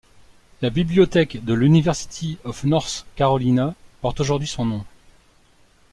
[0.63, 4.85] La bibliothèque de l’University of North Carolina porte aujourd’hui son nom.